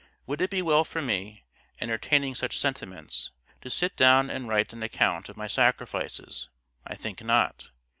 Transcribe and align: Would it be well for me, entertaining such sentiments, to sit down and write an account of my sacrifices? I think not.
Would 0.25 0.41
it 0.41 0.49
be 0.49 0.63
well 0.63 0.83
for 0.83 0.99
me, 0.99 1.43
entertaining 1.79 2.33
such 2.33 2.57
sentiments, 2.57 3.29
to 3.61 3.69
sit 3.69 3.95
down 3.95 4.31
and 4.31 4.47
write 4.47 4.73
an 4.73 4.81
account 4.81 5.29
of 5.29 5.37
my 5.37 5.45
sacrifices? 5.45 6.49
I 6.87 6.95
think 6.95 7.21
not. 7.23 7.69